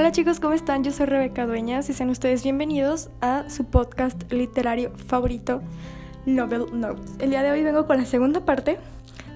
Hola 0.00 0.12
chicos, 0.12 0.40
¿cómo 0.40 0.54
están? 0.54 0.82
Yo 0.82 0.92
soy 0.92 1.04
Rebeca 1.04 1.44
Dueñas 1.44 1.90
y 1.90 1.92
sean 1.92 2.08
ustedes 2.08 2.42
bienvenidos 2.42 3.10
a 3.20 3.50
su 3.50 3.66
podcast 3.66 4.32
literario 4.32 4.92
favorito, 4.96 5.60
Novel 6.24 6.64
Notes. 6.72 7.16
El 7.18 7.28
día 7.28 7.42
de 7.42 7.50
hoy 7.50 7.62
vengo 7.62 7.86
con 7.86 7.98
la 7.98 8.06
segunda 8.06 8.46
parte 8.46 8.78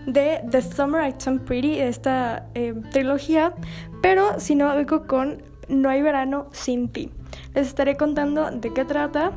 de 0.06 0.40
The 0.50 0.62
Summer 0.62 1.06
I 1.06 1.12
Turned 1.22 1.42
Pretty, 1.42 1.78
esta 1.80 2.46
eh, 2.54 2.72
trilogía, 2.92 3.52
pero 4.00 4.40
si 4.40 4.54
no, 4.54 4.74
vengo 4.74 5.06
con 5.06 5.42
No 5.68 5.90
hay 5.90 6.00
verano 6.00 6.46
sin 6.52 6.88
ti. 6.88 7.10
Les 7.54 7.66
estaré 7.66 7.98
contando 7.98 8.50
de 8.50 8.72
qué 8.72 8.86
trata. 8.86 9.32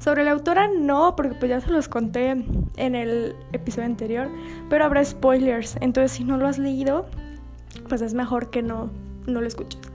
Sobre 0.00 0.22
la 0.22 0.32
autora 0.32 0.68
no, 0.68 1.16
porque 1.16 1.34
pues 1.34 1.48
ya 1.48 1.62
se 1.62 1.70
los 1.70 1.88
conté 1.88 2.44
en 2.76 2.94
el 2.94 3.34
episodio 3.54 3.86
anterior, 3.86 4.28
pero 4.68 4.84
habrá 4.84 5.02
spoilers, 5.02 5.78
entonces 5.80 6.12
si 6.12 6.24
no 6.24 6.36
lo 6.36 6.46
has 6.46 6.58
leído, 6.58 7.06
pues 7.88 8.02
es 8.02 8.12
mejor 8.12 8.50
que 8.50 8.60
no, 8.60 8.90
no 9.26 9.40
lo 9.40 9.46
escuches. 9.46 9.85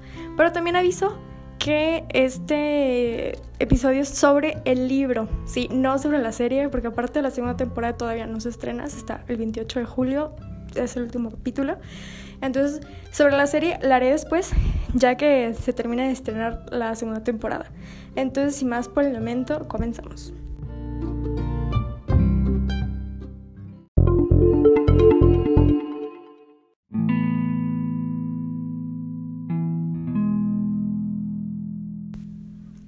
Pero 0.42 0.54
también 0.54 0.76
aviso 0.76 1.20
que 1.60 2.04
este 2.10 3.38
episodio 3.60 4.02
es 4.02 4.10
sobre 4.10 4.58
el 4.66 4.88
libro, 4.88 5.30
sí, 5.46 5.70
no 5.72 6.00
sobre 6.00 6.18
la 6.18 6.32
serie, 6.32 6.68
porque 6.68 6.88
aparte 6.88 7.22
la 7.22 7.30
segunda 7.30 7.56
temporada 7.56 7.96
todavía 7.96 8.26
no 8.26 8.40
se 8.40 8.50
estrena, 8.50 8.86
está 8.86 9.24
el 9.28 9.38
28 9.38 9.82
de 9.82 9.86
julio, 9.86 10.36
es 10.74 10.98
el 10.98 11.04
último 11.04 11.30
capítulo. 11.30 11.78
Entonces, 12.42 12.82
sobre 13.12 13.38
la 13.38 13.46
serie 13.46 13.78
la 13.84 13.98
haré 13.98 14.10
después, 14.10 14.50
ya 14.96 15.16
que 15.16 15.54
se 15.54 15.74
termina 15.74 16.06
de 16.06 16.12
estrenar 16.12 16.66
la 16.72 16.96
segunda 16.96 17.24
temporada. 17.24 17.68
Entonces, 18.16 18.56
sin 18.56 18.70
más 18.70 18.90
por 18.90 19.04
el 19.04 19.14
momento, 19.14 19.68
comenzamos. 19.68 20.34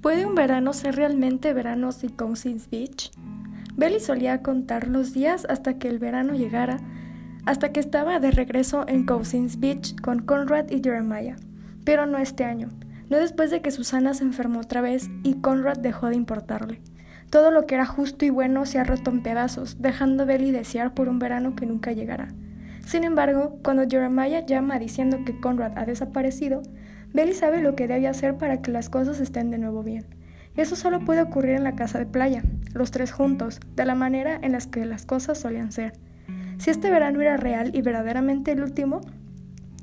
¿Puede 0.04 0.26
un 0.26 0.34
verano 0.34 0.74
ser 0.74 0.96
realmente 0.96 1.54
verano 1.54 1.90
sin 1.90 2.10
Cousins 2.10 2.68
Beach? 2.68 3.10
Belly 3.74 4.00
solía 4.00 4.42
contar 4.42 4.86
los 4.86 5.14
días 5.14 5.46
hasta 5.48 5.78
que 5.78 5.88
el 5.88 5.98
verano 5.98 6.34
llegara, 6.34 6.76
hasta 7.46 7.72
que 7.72 7.80
estaba 7.80 8.20
de 8.20 8.30
regreso 8.30 8.84
en 8.86 9.06
Cousins 9.06 9.60
Beach 9.60 9.98
con 10.02 10.18
Conrad 10.18 10.68
y 10.68 10.82
Jeremiah. 10.82 11.36
Pero 11.84 12.04
no 12.04 12.18
este 12.18 12.44
año, 12.44 12.68
no 13.08 13.16
después 13.16 13.50
de 13.50 13.62
que 13.62 13.70
Susana 13.70 14.12
se 14.12 14.24
enfermó 14.24 14.60
otra 14.60 14.82
vez 14.82 15.08
y 15.22 15.36
Conrad 15.40 15.78
dejó 15.78 16.10
de 16.10 16.16
importarle. 16.16 16.82
Todo 17.30 17.50
lo 17.50 17.64
que 17.64 17.76
era 17.76 17.86
justo 17.86 18.26
y 18.26 18.30
bueno 18.30 18.66
se 18.66 18.78
ha 18.78 18.84
roto 18.84 19.10
en 19.10 19.22
pedazos, 19.22 19.80
dejando 19.80 20.24
a 20.24 20.26
Belly 20.26 20.50
desear 20.50 20.92
por 20.92 21.08
un 21.08 21.18
verano 21.18 21.56
que 21.56 21.64
nunca 21.64 21.92
llegará. 21.92 22.28
Sin 22.84 23.04
embargo, 23.04 23.58
cuando 23.64 23.88
Jeremiah 23.88 24.44
llama 24.44 24.78
diciendo 24.78 25.20
que 25.24 25.40
Conrad 25.40 25.78
ha 25.78 25.86
desaparecido, 25.86 26.60
Belly 27.14 27.32
sabe 27.32 27.62
lo 27.62 27.76
que 27.76 27.86
debe 27.86 28.08
hacer 28.08 28.36
para 28.36 28.60
que 28.60 28.72
las 28.72 28.90
cosas 28.90 29.20
estén 29.20 29.52
de 29.52 29.58
nuevo 29.58 29.84
bien. 29.84 30.04
Y 30.56 30.60
eso 30.60 30.74
solo 30.74 30.98
puede 31.00 31.22
ocurrir 31.22 31.52
en 31.52 31.64
la 31.64 31.76
casa 31.76 31.98
de 32.00 32.06
playa, 32.06 32.42
los 32.74 32.90
tres 32.90 33.12
juntos, 33.12 33.60
de 33.76 33.84
la 33.84 33.94
manera 33.94 34.36
en 34.42 34.52
la 34.52 34.58
que 34.58 34.84
las 34.84 35.06
cosas 35.06 35.38
solían 35.38 35.70
ser. 35.70 35.92
Si 36.58 36.70
este 36.70 36.90
verano 36.90 37.20
era 37.20 37.36
real 37.36 37.70
y 37.72 37.82
verdaderamente 37.82 38.50
el 38.50 38.62
último, 38.62 39.00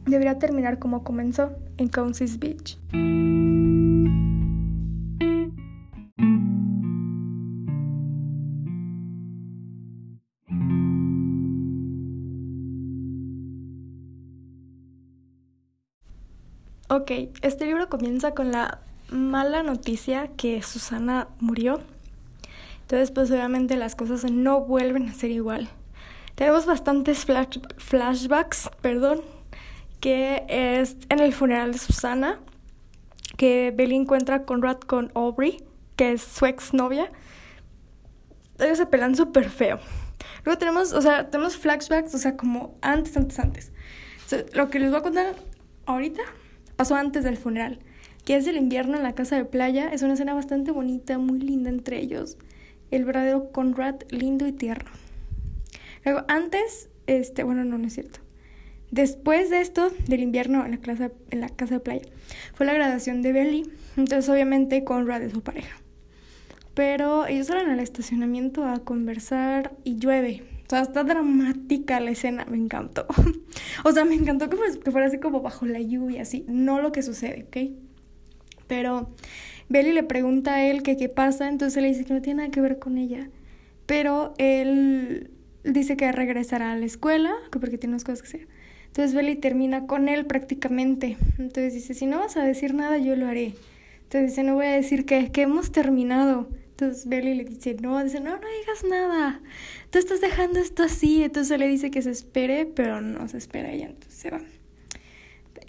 debería 0.05 0.39
terminar 0.39 0.77
como 0.77 1.05
comenzó, 1.05 1.55
en 1.77 1.87
Council 1.87 2.37
Beach. 2.37 2.77
Ok, 16.93 17.09
este 17.41 17.67
libro 17.67 17.87
comienza 17.87 18.33
con 18.33 18.51
la 18.51 18.81
mala 19.09 19.63
noticia 19.63 20.27
que 20.35 20.61
Susana 20.61 21.29
murió. 21.39 21.79
Entonces, 22.81 23.11
pues 23.11 23.31
obviamente 23.31 23.77
las 23.77 23.95
cosas 23.95 24.29
no 24.29 24.59
vuelven 24.65 25.07
a 25.07 25.13
ser 25.13 25.31
igual. 25.31 25.69
Tenemos 26.35 26.65
bastantes 26.65 27.25
flashbacks, 27.77 28.69
perdón, 28.81 29.21
que 30.01 30.43
es 30.49 30.97
en 31.07 31.19
el 31.19 31.31
funeral 31.31 31.71
de 31.71 31.77
Susana, 31.77 32.41
que 33.37 33.71
Belly 33.73 33.95
encuentra 33.95 34.35
a 34.35 34.43
Conrad 34.43 34.79
con 34.79 35.13
Aubrey, 35.15 35.63
que 35.95 36.11
es 36.11 36.21
su 36.21 36.45
exnovia. 36.45 37.09
Ellos 38.59 38.77
se 38.77 38.85
pelan 38.85 39.15
súper 39.15 39.49
feo. 39.49 39.79
Luego 40.43 40.59
tenemos, 40.59 40.91
o 40.91 41.01
sea, 41.01 41.29
tenemos 41.29 41.55
flashbacks, 41.55 42.13
o 42.15 42.17
sea, 42.17 42.35
como 42.35 42.77
antes, 42.81 43.15
antes, 43.15 43.39
antes. 43.39 43.71
lo 44.51 44.69
que 44.69 44.79
les 44.79 44.89
voy 44.89 44.99
a 44.99 45.03
contar 45.03 45.35
ahorita 45.85 46.23
pasó 46.81 46.95
antes 46.95 47.23
del 47.23 47.37
funeral, 47.37 47.77
que 48.25 48.35
es 48.35 48.47
el 48.47 48.57
invierno 48.57 48.97
en 48.97 49.03
la 49.03 49.13
casa 49.13 49.35
de 49.35 49.45
playa. 49.45 49.93
Es 49.93 50.01
una 50.01 50.13
escena 50.13 50.33
bastante 50.33 50.71
bonita, 50.71 51.19
muy 51.19 51.37
linda 51.37 51.69
entre 51.69 51.99
ellos. 51.99 52.39
El 52.89 53.05
verdadero 53.05 53.51
Conrad, 53.51 53.97
lindo 54.09 54.47
y 54.47 54.51
tierno. 54.51 54.89
Luego, 56.03 56.25
antes, 56.27 56.89
este, 57.05 57.43
bueno, 57.43 57.63
no, 57.65 57.77
no 57.77 57.85
es 57.85 57.93
cierto. 57.93 58.19
Después 58.89 59.51
de 59.51 59.61
esto, 59.61 59.91
del 60.07 60.21
invierno 60.21 60.65
en 60.65 60.71
la, 60.71 60.77
casa, 60.79 61.11
en 61.29 61.41
la 61.41 61.49
casa 61.49 61.75
de 61.75 61.81
playa, 61.81 62.07
fue 62.55 62.65
la 62.65 62.73
graduación 62.73 63.21
de 63.21 63.31
Belly. 63.31 63.71
Entonces, 63.95 64.27
obviamente, 64.27 64.83
Conrad 64.83 65.21
es 65.21 65.33
su 65.33 65.43
pareja. 65.43 65.77
Pero 66.73 67.27
ellos 67.27 67.45
salen 67.45 67.69
al 67.69 67.79
estacionamiento 67.79 68.65
a 68.65 68.79
conversar 68.79 69.71
y 69.83 69.97
llueve. 69.97 70.50
O 70.71 70.73
sea, 70.73 70.83
está 70.83 71.03
dramática 71.03 71.99
la 71.99 72.11
escena, 72.11 72.45
me 72.49 72.55
encantó. 72.55 73.05
o 73.83 73.91
sea, 73.91 74.05
me 74.05 74.15
encantó 74.15 74.49
que 74.49 74.55
fuera, 74.55 74.73
que 74.81 74.89
fuera 74.89 75.07
así 75.07 75.17
como 75.17 75.41
bajo 75.41 75.65
la 75.65 75.81
lluvia, 75.81 76.21
así, 76.21 76.45
no 76.47 76.81
lo 76.81 76.93
que 76.93 77.03
sucede, 77.03 77.45
¿ok? 77.45 77.73
Pero 78.67 79.09
Belly 79.67 79.91
le 79.91 80.03
pregunta 80.03 80.53
a 80.53 80.65
él 80.65 80.81
que 80.81 80.95
qué 80.95 81.09
pasa, 81.09 81.49
entonces 81.49 81.75
él 81.75 81.83
le 81.83 81.89
dice 81.89 82.05
que 82.05 82.13
no 82.13 82.21
tiene 82.21 82.37
nada 82.37 82.51
que 82.51 82.61
ver 82.61 82.79
con 82.79 82.97
ella. 82.97 83.29
Pero 83.85 84.33
él 84.37 85.31
dice 85.65 85.97
que 85.97 86.09
regresará 86.13 86.71
a 86.71 86.77
la 86.77 86.85
escuela, 86.85 87.33
que 87.51 87.59
porque 87.59 87.77
tiene 87.77 87.95
unas 87.95 88.05
cosas 88.05 88.21
que 88.21 88.29
hacer. 88.29 88.47
Entonces 88.87 89.13
Belly 89.13 89.35
termina 89.35 89.87
con 89.87 90.07
él 90.07 90.25
prácticamente. 90.25 91.17
Entonces 91.37 91.73
dice, 91.73 91.93
si 91.93 92.05
no 92.05 92.19
vas 92.19 92.37
a 92.37 92.45
decir 92.45 92.75
nada, 92.75 92.97
yo 92.97 93.17
lo 93.17 93.27
haré. 93.27 93.55
Entonces 94.03 94.29
dice, 94.29 94.43
no 94.43 94.55
voy 94.55 94.67
a 94.67 94.71
decir 94.71 95.05
que, 95.05 95.33
que 95.33 95.41
hemos 95.41 95.73
terminado. 95.73 96.47
Entonces 96.81 97.07
Belly 97.07 97.35
le 97.35 97.45
dice, 97.45 97.75
no, 97.79 98.03
dice, 98.03 98.19
no, 98.19 98.31
no 98.31 98.47
digas 98.59 98.83
nada, 98.89 99.39
tú 99.91 99.99
estás 99.99 100.19
dejando 100.19 100.59
esto 100.59 100.81
así. 100.81 101.21
Entonces 101.23 101.59
le 101.59 101.67
dice 101.67 101.91
que 101.91 102.01
se 102.01 102.09
espere, 102.09 102.65
pero 102.65 103.01
no 103.01 103.27
se 103.27 103.37
espera 103.37 103.71
ella, 103.71 103.85
entonces 103.85 104.15
se 104.15 104.31
va. 104.31 104.41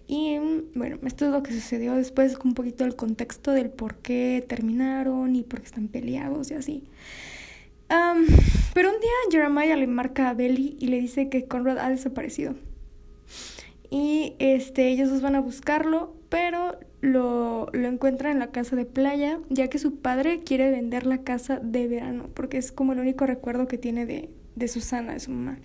Y 0.07 0.39
bueno, 0.75 0.99
esto 1.05 1.27
es 1.27 1.31
lo 1.31 1.43
que 1.43 1.53
sucedió 1.53 1.95
después, 1.97 2.39
un 2.43 2.55
poquito 2.55 2.87
el 2.87 2.97
contexto 2.97 3.51
del 3.51 3.69
por 3.69 3.97
qué 3.97 4.43
terminaron 4.49 5.37
y 5.37 5.43
por 5.43 5.61
qué 5.61 5.67
están 5.67 5.89
peleados 5.89 6.51
y 6.51 6.55
así. 6.55 6.85
pero 8.73 8.89
un 8.89 8.99
día 8.99 9.11
Jeremiah 9.31 9.77
le 9.77 9.89
marca 9.89 10.31
a 10.31 10.35
Belly 10.35 10.79
y 10.81 10.87
le 10.87 10.99
dice 10.99 11.29
que 11.29 11.45
Conrad 11.45 11.77
ha 11.77 11.91
desaparecido. 11.91 12.55
Y 13.91 14.33
este, 14.39 14.89
ellos 14.89 15.11
dos 15.11 15.21
van 15.21 15.35
a 15.35 15.41
buscarlo, 15.43 16.17
pero 16.31 16.79
lo, 17.03 17.67
lo 17.73 17.89
encuentra 17.89 18.31
en 18.31 18.39
la 18.39 18.47
casa 18.47 18.77
de 18.77 18.87
playa, 18.87 19.39
ya 19.51 19.69
que 19.69 19.79
su 19.79 19.97
padre 19.97 20.41
quiere 20.41 20.71
vender 20.71 21.05
la 21.05 21.19
casa 21.19 21.59
de 21.59 21.89
verano, 21.89 22.31
porque 22.33 22.57
es 22.57 22.73
como 22.73 22.93
el 22.93 23.01
único 23.01 23.27
recuerdo 23.27 23.69
que 23.69 23.77
tiene 23.77 24.07
de, 24.07 24.31
de 24.55 24.69
Susana, 24.69 25.13
de 25.13 25.21
su 25.21 25.33
mamá. 25.33 25.59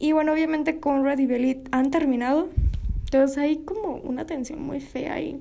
Y 0.00 0.12
bueno, 0.12 0.32
obviamente 0.32 0.80
Conrad 0.80 1.18
y 1.18 1.26
Belly 1.26 1.62
han 1.72 1.90
terminado, 1.90 2.48
entonces 3.04 3.38
hay 3.38 3.58
como 3.58 3.96
una 3.96 4.26
tensión 4.26 4.62
muy 4.62 4.80
fea 4.80 5.14
ahí. 5.14 5.40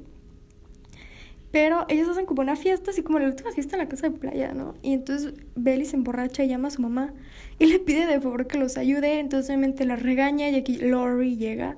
Pero 1.51 1.85
ellos 1.87 2.09
hacen 2.09 2.25
como 2.25 2.41
una 2.41 2.55
fiesta, 2.55 2.91
así 2.91 3.03
como 3.03 3.19
la 3.19 3.27
última 3.27 3.51
fiesta 3.51 3.75
en 3.75 3.81
la 3.81 3.87
casa 3.87 4.09
de 4.09 4.17
playa, 4.17 4.53
¿no? 4.53 4.73
Y 4.81 4.93
entonces 4.93 5.33
Belly 5.55 5.85
se 5.85 5.95
emborracha 5.95 6.43
y 6.43 6.49
llama 6.49 6.67
a 6.67 6.71
su 6.71 6.81
mamá 6.81 7.13
y 7.57 7.67
le 7.67 7.79
pide 7.79 8.05
de 8.05 8.19
favor 8.19 8.47
que 8.47 8.57
los 8.57 8.77
ayude. 8.77 9.19
Entonces 9.19 9.49
obviamente 9.49 9.85
la 9.85 9.95
regaña 9.95 10.49
y 10.49 10.55
aquí 10.55 10.77
Lori 10.77 11.37
llega. 11.37 11.77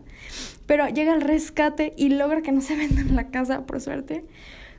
Pero 0.66 0.88
llega 0.88 1.14
el 1.14 1.22
rescate 1.22 1.94
y 1.98 2.10
logra 2.10 2.42
que 2.42 2.52
no 2.52 2.62
se 2.62 2.76
vendan 2.76 3.16
la 3.16 3.30
casa, 3.30 3.66
por 3.66 3.80
suerte. 3.80 4.26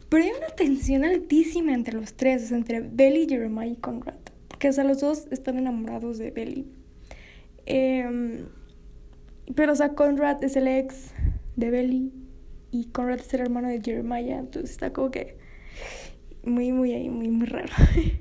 Pero 0.08 0.24
hay 0.24 0.30
una 0.30 0.48
tensión 0.56 1.04
altísima 1.04 1.72
entre 1.72 1.94
los 1.94 2.14
tres, 2.14 2.50
entre 2.50 2.80
Belly, 2.80 3.28
Jeremiah 3.28 3.66
y 3.72 3.76
Conrad. 3.76 4.18
Porque, 4.48 4.68
o 4.68 4.72
sea, 4.72 4.82
los 4.82 5.00
dos 5.00 5.28
están 5.30 5.56
enamorados 5.56 6.18
de 6.18 6.32
Belly. 6.32 6.66
Em, 7.66 8.46
pero, 9.54 9.72
o 9.72 9.76
sea, 9.76 9.94
Conrad 9.94 10.42
es 10.42 10.56
el 10.56 10.66
ex 10.66 11.12
de 11.54 11.70
Belly 11.70 12.12
y 12.70 12.86
Conrad 12.86 13.20
es 13.20 13.32
el 13.34 13.40
hermano 13.40 13.68
de 13.68 13.80
Jeremiah. 13.80 14.38
Entonces 14.38 14.70
está 14.70 14.92
como 14.92 15.10
que 15.10 15.36
muy, 16.44 16.72
muy 16.72 16.92
ahí, 16.92 17.08
muy, 17.08 17.28
muy 17.28 17.46
raro. 17.46 17.72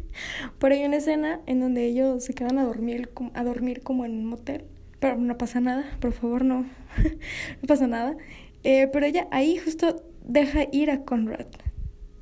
Pero 0.60 0.75
hay 0.75 0.86
una 0.86 0.98
escena 0.98 1.42
en 1.46 1.60
donde 1.60 1.86
ellos 1.86 2.24
se 2.24 2.34
quedan 2.34 2.57
a 2.57 2.63
dormir, 2.63 3.10
a 3.34 3.44
dormir 3.44 3.81
como 3.81 4.06
en 4.06 4.12
un 4.12 4.25
motel. 4.25 4.66
Pero 5.00 5.18
no 5.18 5.38
pasa 5.38 5.62
nada, 5.62 5.86
por 6.01 6.12
favor, 6.12 6.44
no. 6.44 6.62
no 7.62 7.68
pasa 7.68 7.88
nada. 7.88 8.18
Eh, 8.63 8.90
pero 8.92 9.06
ella 9.06 9.28
ahí 9.31 9.57
justo 9.57 10.04
deja 10.25 10.68
ir 10.72 10.92
a 10.92 11.04
Conrad. 11.04 11.48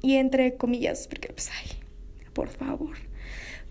Y 0.02 0.16
entre 0.16 0.56
comillas, 0.56 1.08
porque 1.08 1.30
pues, 1.30 1.50
ay, 1.50 1.72
por 2.34 2.50
favor. 2.50 2.96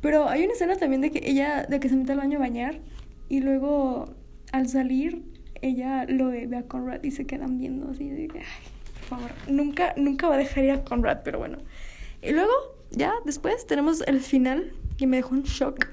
Pero 0.00 0.29
hay 0.29 0.44
una 0.44 0.55
escena 0.55 0.76
también 0.76 1.00
de 1.02 1.11
que 1.11 1.31
ella, 1.31 1.64
de 1.69 1.79
que 1.79 1.88
se 1.88 1.97
mete 1.97 2.12
al 2.12 2.19
baño 2.19 2.38
a 2.38 2.41
bañar. 2.41 2.81
Y 3.29 3.41
luego, 3.41 4.14
al 4.52 4.69
salir, 4.69 5.23
ella 5.62 6.05
lo 6.06 6.29
ve 6.29 6.49
a 6.56 6.62
Conrad 6.62 7.03
y 7.03 7.11
se 7.11 7.26
quedan 7.26 7.58
viendo 7.58 7.91
así 7.91 8.08
de 8.08 8.29
ay. 8.35 8.43
favor. 9.08 9.31
Nunca, 9.49 9.94
nunca 9.97 10.29
va 10.29 10.35
a 10.35 10.38
dejar 10.38 10.64
ir 10.64 10.70
a 10.73 10.85
Conrad, 10.85 11.19
pero 11.25 11.38
bueno. 11.38 11.58
Y 12.23 12.32
luego, 12.32 12.53
ya 12.91 13.14
después 13.25 13.67
tenemos 13.67 14.03
el 14.03 14.20
final 14.20 14.73
que 14.97 15.06
me 15.06 15.17
dejó 15.17 15.35
un 15.35 15.43
shock. 15.43 15.88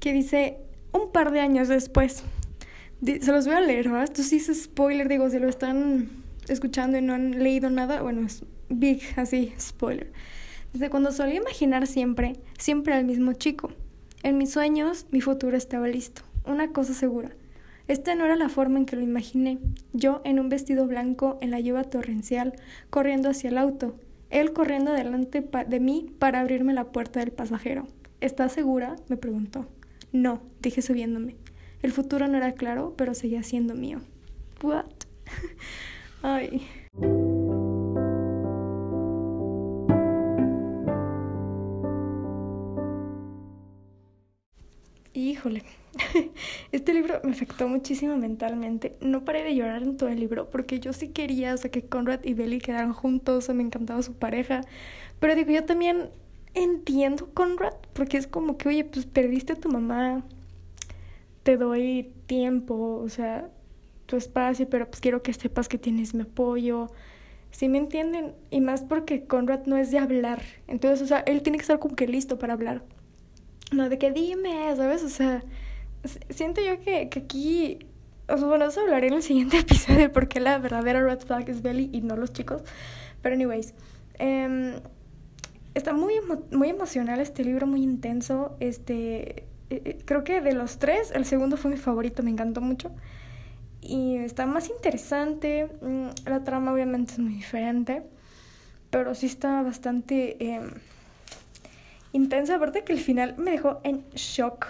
Que 0.00 0.12
dice, 0.12 0.58
un 0.92 1.12
par 1.12 1.30
de 1.32 1.40
años 1.40 1.68
después. 1.68 2.24
Se 3.04 3.32
los 3.32 3.46
voy 3.46 3.54
a 3.54 3.60
leer, 3.60 3.88
¿verdad? 3.88 4.04
Esto 4.04 4.22
sí 4.22 4.36
es 4.36 4.64
spoiler, 4.64 5.08
digo, 5.08 5.28
si 5.30 5.38
lo 5.38 5.48
están 5.48 6.08
escuchando 6.48 6.98
y 6.98 7.02
no 7.02 7.14
han 7.14 7.42
leído 7.42 7.70
nada, 7.70 8.02
bueno, 8.02 8.26
es 8.26 8.44
big, 8.68 9.02
así, 9.16 9.52
spoiler. 9.58 10.12
Desde 10.72 10.90
cuando 10.90 11.12
solía 11.12 11.36
imaginar 11.36 11.86
siempre, 11.86 12.34
siempre 12.58 12.94
al 12.94 13.04
mismo 13.04 13.32
chico. 13.32 13.72
En 14.22 14.36
mis 14.36 14.50
sueños, 14.50 15.06
mi 15.10 15.20
futuro 15.20 15.56
estaba 15.56 15.86
listo. 15.86 16.22
Una 16.44 16.72
cosa 16.72 16.92
segura. 16.92 17.30
Esta 17.88 18.14
no 18.14 18.26
era 18.26 18.36
la 18.36 18.50
forma 18.50 18.78
en 18.78 18.86
que 18.86 18.96
lo 18.96 19.02
imaginé. 19.02 19.58
Yo 19.94 20.20
en 20.24 20.38
un 20.38 20.50
vestido 20.50 20.86
blanco 20.86 21.38
en 21.40 21.50
la 21.50 21.58
lluvia 21.58 21.84
torrencial, 21.84 22.52
corriendo 22.90 23.30
hacia 23.30 23.48
el 23.48 23.56
auto. 23.56 23.96
Él 24.28 24.52
corriendo 24.52 24.92
delante 24.92 25.40
de 25.66 25.80
mí 25.80 26.10
para 26.18 26.40
abrirme 26.40 26.74
la 26.74 26.92
puerta 26.92 27.20
del 27.20 27.32
pasajero. 27.32 27.86
¿Estás 28.20 28.52
segura? 28.52 28.96
me 29.08 29.16
preguntó. 29.16 29.66
No, 30.12 30.42
dije 30.60 30.82
subiéndome. 30.82 31.36
El 31.82 31.92
futuro 31.92 32.28
no 32.28 32.36
era 32.36 32.52
claro, 32.52 32.94
pero 32.96 33.14
seguía 33.14 33.42
siendo 33.42 33.74
mío. 33.74 34.00
What? 34.62 34.84
Ay. 36.22 36.66
Híjole, 45.38 45.62
este 46.72 46.92
libro 46.92 47.20
me 47.22 47.30
afectó 47.30 47.68
muchísimo 47.68 48.16
mentalmente. 48.16 48.96
No 49.00 49.24
paré 49.24 49.44
de 49.44 49.54
llorar 49.54 49.84
en 49.84 49.96
todo 49.96 50.08
el 50.08 50.18
libro 50.18 50.50
porque 50.50 50.80
yo 50.80 50.92
sí 50.92 51.10
quería, 51.10 51.54
o 51.54 51.56
sea, 51.56 51.70
que 51.70 51.84
Conrad 51.84 52.24
y 52.24 52.34
Belly 52.34 52.58
quedaran 52.58 52.92
juntos, 52.92 53.48
o 53.48 53.54
me 53.54 53.62
encantaba 53.62 54.02
su 54.02 54.14
pareja. 54.14 54.62
Pero 55.20 55.36
digo, 55.36 55.52
yo 55.52 55.64
también 55.64 56.10
entiendo 56.54 57.30
Conrad 57.34 57.74
porque 57.92 58.16
es 58.16 58.26
como 58.26 58.58
que, 58.58 58.68
oye, 58.68 58.84
pues 58.84 59.06
perdiste 59.06 59.52
a 59.52 59.56
tu 59.56 59.68
mamá, 59.68 60.24
te 61.44 61.56
doy 61.56 62.10
tiempo, 62.26 63.00
o 63.00 63.08
sea, 63.08 63.48
tu 64.06 64.16
espacio, 64.16 64.68
pero 64.68 64.88
pues 64.88 65.00
quiero 65.00 65.22
que 65.22 65.32
sepas 65.32 65.68
que 65.68 65.78
tienes 65.78 66.14
mi 66.14 66.22
apoyo. 66.22 66.90
¿Sí 67.52 67.68
me 67.68 67.78
entienden? 67.78 68.34
Y 68.50 68.60
más 68.60 68.82
porque 68.82 69.24
Conrad 69.24 69.66
no 69.66 69.76
es 69.76 69.92
de 69.92 69.98
hablar. 69.98 70.42
Entonces, 70.66 71.00
o 71.00 71.06
sea, 71.06 71.20
él 71.20 71.42
tiene 71.42 71.58
que 71.58 71.62
estar 71.62 71.78
como 71.78 71.94
que 71.94 72.08
listo 72.08 72.40
para 72.40 72.54
hablar. 72.54 72.82
No, 73.72 73.88
de 73.88 73.98
que 73.98 74.10
dime, 74.10 74.74
¿sabes? 74.76 75.02
O 75.02 75.08
sea, 75.08 75.42
siento 76.30 76.60
yo 76.60 76.80
que, 76.80 77.08
que 77.08 77.18
aquí... 77.20 77.78
O 78.28 78.36
sea, 78.36 78.46
bueno, 78.46 78.66
eso 78.66 78.80
hablaré 78.80 79.08
en 79.08 79.14
el 79.14 79.22
siguiente 79.22 79.58
episodio 79.60 80.12
porque 80.12 80.40
la 80.40 80.58
verdadera 80.58 81.02
red 81.02 81.20
flag 81.20 81.48
es 81.48 81.62
Belly 81.62 81.90
y 81.92 82.00
no 82.02 82.16
los 82.16 82.32
chicos. 82.32 82.62
Pero 83.22 83.34
anyways, 83.34 83.74
eh, 84.18 84.80
está 85.74 85.92
muy, 85.92 86.14
muy 86.50 86.68
emocional 86.68 87.20
este 87.20 87.44
libro, 87.44 87.66
muy 87.66 87.82
intenso. 87.82 88.56
Este, 88.60 89.44
eh, 89.70 89.82
eh, 89.84 89.98
creo 90.04 90.24
que 90.24 90.40
de 90.40 90.52
los 90.52 90.78
tres, 90.78 91.10
el 91.12 91.24
segundo 91.24 91.56
fue 91.56 91.70
mi 91.70 91.76
favorito, 91.76 92.22
me 92.22 92.30
encantó 92.30 92.60
mucho. 92.60 92.90
Y 93.80 94.16
está 94.16 94.46
más 94.46 94.68
interesante, 94.68 95.68
mm, 95.80 96.28
la 96.28 96.42
trama 96.44 96.72
obviamente 96.72 97.12
es 97.12 97.18
muy 97.18 97.34
diferente, 97.34 98.02
pero 98.90 99.14
sí 99.14 99.26
está 99.26 99.62
bastante 99.62 100.54
em, 100.54 100.70
intensa. 102.12 102.56
Aparte 102.56 102.84
que 102.84 102.92
el 102.92 103.00
final 103.00 103.34
me 103.38 103.52
dejó 103.52 103.80
en 103.84 104.04
shock. 104.14 104.66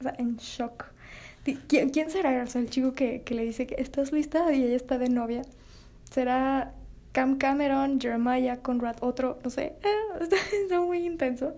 O 0.00 0.02
sea, 0.02 0.14
en 0.18 0.36
shock. 0.36 0.86
¿Quién, 1.68 1.90
quién 1.90 2.10
será? 2.10 2.42
O 2.42 2.46
sea, 2.46 2.60
el 2.60 2.70
chico 2.70 2.92
que, 2.92 3.22
que 3.22 3.34
le 3.34 3.44
dice 3.44 3.66
que 3.66 3.76
estás 3.78 4.12
lista 4.12 4.52
y 4.52 4.62
ella 4.62 4.76
está 4.76 4.98
de 4.98 5.08
novia. 5.08 5.42
¿Será 6.10 6.72
Cam 7.12 7.36
Cameron, 7.36 8.00
Jeremiah, 8.00 8.62
Conrad, 8.62 8.96
otro? 9.00 9.38
No 9.44 9.50
sé. 9.50 9.74
está 10.62 10.80
muy 10.80 11.06
intenso 11.06 11.54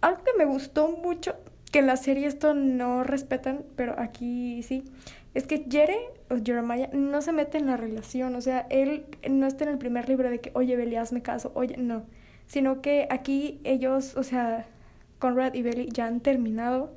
algo 0.00 0.22
que 0.24 0.32
me 0.36 0.44
gustó 0.44 0.88
mucho, 0.88 1.36
que 1.72 1.80
en 1.80 1.86
la 1.86 1.96
serie 1.96 2.26
esto 2.26 2.54
no 2.54 3.04
respetan, 3.04 3.64
pero 3.76 3.98
aquí 3.98 4.62
sí, 4.62 4.84
es 5.34 5.46
que 5.46 5.66
Jere 5.68 5.98
o 6.30 6.36
Jeremiah 6.42 6.90
no 6.92 7.22
se 7.22 7.32
mete 7.32 7.58
en 7.58 7.66
la 7.66 7.76
relación, 7.76 8.34
o 8.34 8.40
sea, 8.40 8.66
él 8.70 9.04
no 9.28 9.46
está 9.46 9.64
en 9.64 9.70
el 9.70 9.78
primer 9.78 10.08
libro 10.08 10.30
de 10.30 10.40
que, 10.40 10.50
oye, 10.54 10.76
Belly, 10.76 10.96
hazme 10.96 11.22
caso, 11.22 11.52
oye, 11.54 11.76
no, 11.76 12.04
sino 12.50 12.82
que 12.82 13.06
aquí 13.10 13.60
ellos, 13.62 14.16
o 14.16 14.24
sea, 14.24 14.66
Conrad 15.20 15.54
y 15.54 15.62
Belly 15.62 15.88
ya 15.92 16.06
han 16.06 16.18
terminado 16.18 16.92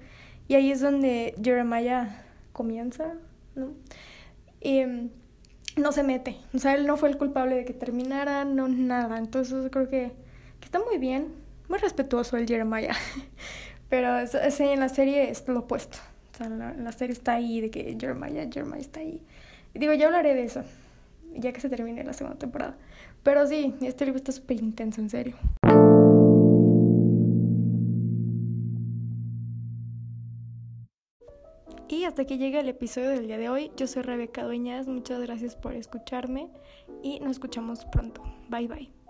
y 0.48 0.56
ahí 0.56 0.72
es 0.72 0.82
donde 0.82 1.36
Jeremiah 1.44 2.24
comienza, 2.54 3.14
¿no? 3.54 3.74
Y 4.62 4.84
mm, 4.84 5.12
no 5.78 5.92
se 5.92 6.02
mete, 6.02 6.38
o 6.56 6.58
sea, 6.58 6.74
él 6.74 6.88
no 6.88 6.98
fue 6.98 7.10
el 7.10 7.20
culpable 7.20 7.56
de 7.56 7.66
que 7.66 7.74
terminara, 7.74 8.46
no 8.46 8.68
nada, 8.68 9.20
entonces 9.20 9.70
creo 9.72 9.88
que, 9.90 10.12
que 10.60 10.66
está 10.66 10.80
muy 10.80 10.98
bien, 10.98 11.28
muy 11.70 11.78
respetuoso 11.78 12.36
el 12.36 12.48
Jeremiah. 12.48 12.96
Pero 13.90 14.26
sí, 14.26 14.64
en 14.64 14.80
la 14.80 14.90
serie 14.90 15.30
es 15.30 15.48
lo 15.48 15.60
opuesto. 15.60 16.00
O 16.34 16.38
sea, 16.38 16.50
la, 16.50 16.74
la 16.74 16.92
serie 16.94 17.14
está 17.14 17.34
ahí 17.34 17.62
de 17.62 17.70
que 17.70 17.96
Jeremiah, 18.00 18.50
Jeremiah 18.52 18.82
está 18.82 19.02
ahí. 19.02 19.22
Digo, 19.76 19.94
ya 19.94 20.08
hablaré 20.08 20.34
de 20.34 20.46
eso, 20.46 20.64
ya 21.36 21.54
que 21.54 21.62
se 21.62 21.70
termine 21.70 22.04
la 22.04 22.14
segunda 22.14 22.40
temporada. 22.40 22.76
Pero 23.24 23.48
sí, 23.48 23.74
este 23.82 24.06
libro 24.06 24.18
está 24.18 24.32
súper 24.32 24.62
intenso, 24.62 25.02
en 25.02 25.10
serio. 25.10 25.36
Y 31.88 32.06
hasta 32.06 32.26
que 32.26 32.38
llega 32.38 32.60
el 32.60 32.70
episodio 32.70 33.10
del 33.10 33.28
día 33.28 33.38
de 33.38 33.50
hoy, 33.50 33.72
yo 33.78 33.88
soy 33.88 34.02
Rebeca 34.02 34.44
Dueñas, 34.44 34.88
muchas 34.88 35.22
gracias 35.22 35.56
por 35.56 35.74
escucharme 35.74 36.50
y 37.02 37.20
nos 37.20 37.32
escuchamos 37.32 37.86
pronto. 37.86 38.24
Bye 38.50 38.68
bye. 38.68 39.03